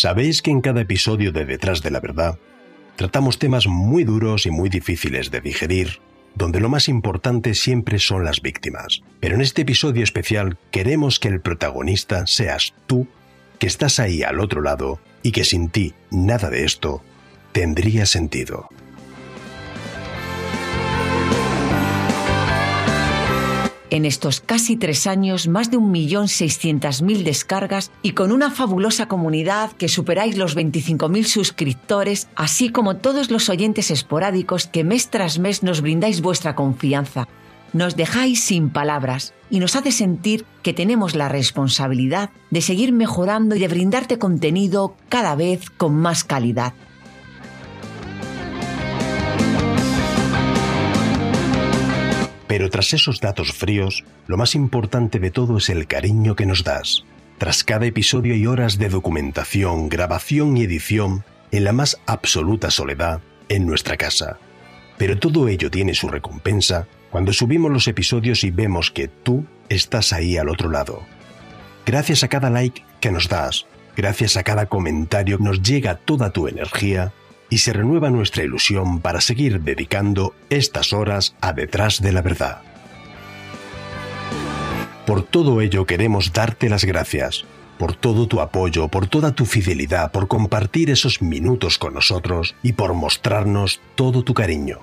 [0.00, 2.38] Sabéis que en cada episodio de Detrás de la Verdad
[2.96, 6.00] tratamos temas muy duros y muy difíciles de digerir,
[6.34, 9.02] donde lo más importante siempre son las víctimas.
[9.20, 13.08] Pero en este episodio especial queremos que el protagonista seas tú,
[13.58, 17.02] que estás ahí al otro lado y que sin ti nada de esto
[17.52, 18.70] tendría sentido.
[23.90, 29.88] En estos casi tres años, más de 1.600.000 descargas y con una fabulosa comunidad que
[29.88, 35.80] superáis los 25.000 suscriptores, así como todos los oyentes esporádicos que mes tras mes nos
[35.80, 37.26] brindáis vuestra confianza.
[37.72, 43.56] Nos dejáis sin palabras y nos hace sentir que tenemos la responsabilidad de seguir mejorando
[43.56, 46.74] y de brindarte contenido cada vez con más calidad.
[52.50, 56.64] Pero tras esos datos fríos, lo más importante de todo es el cariño que nos
[56.64, 57.04] das.
[57.38, 63.20] Tras cada episodio y horas de documentación, grabación y edición, en la más absoluta soledad,
[63.48, 64.38] en nuestra casa.
[64.98, 70.12] Pero todo ello tiene su recompensa cuando subimos los episodios y vemos que tú estás
[70.12, 71.04] ahí al otro lado.
[71.86, 73.66] Gracias a cada like que nos das,
[73.96, 77.12] gracias a cada comentario nos llega toda tu energía
[77.50, 82.62] y se renueva nuestra ilusión para seguir dedicando estas horas a detrás de la verdad.
[85.04, 87.44] Por todo ello queremos darte las gracias,
[87.78, 92.74] por todo tu apoyo, por toda tu fidelidad, por compartir esos minutos con nosotros y
[92.74, 94.78] por mostrarnos todo tu cariño.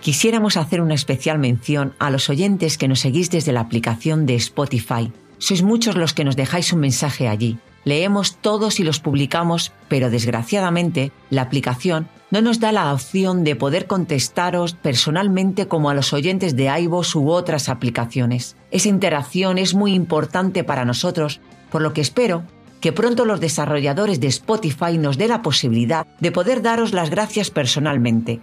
[0.00, 4.36] Quisiéramos hacer una especial mención a los oyentes que nos seguís desde la aplicación de
[4.36, 5.12] Spotify.
[5.36, 7.58] Sois muchos los que nos dejáis un mensaje allí.
[7.84, 13.56] Leemos todos y los publicamos, pero desgraciadamente la aplicación no nos da la opción de
[13.56, 18.56] poder contestaros personalmente como a los oyentes de iVoox u otras aplicaciones.
[18.70, 21.40] Esa interacción es muy importante para nosotros,
[21.70, 22.44] por lo que espero
[22.80, 27.50] que pronto los desarrolladores de Spotify nos dé la posibilidad de poder daros las gracias
[27.50, 28.40] personalmente.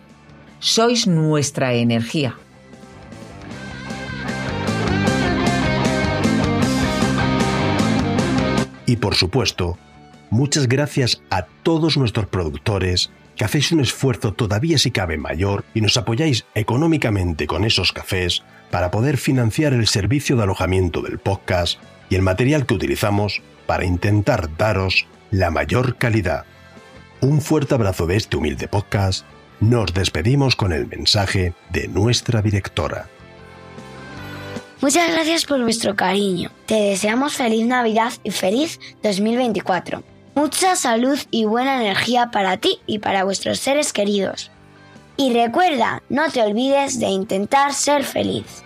[0.59, 2.35] Sois nuestra energía.
[8.95, 9.77] Y por supuesto,
[10.29, 15.81] muchas gracias a todos nuestros productores que hacéis un esfuerzo todavía si cabe mayor y
[15.81, 21.77] nos apoyáis económicamente con esos cafés para poder financiar el servicio de alojamiento del podcast
[22.09, 26.45] y el material que utilizamos para intentar daros la mayor calidad.
[27.19, 29.25] Un fuerte abrazo de este humilde podcast.
[29.59, 33.09] Nos despedimos con el mensaje de nuestra directora.
[34.81, 36.51] Muchas gracias por vuestro cariño.
[36.65, 40.03] Te deseamos feliz Navidad y feliz 2024.
[40.35, 44.51] Mucha salud y buena energía para ti y para vuestros seres queridos.
[45.15, 48.65] Y recuerda, no te olvides de intentar ser feliz.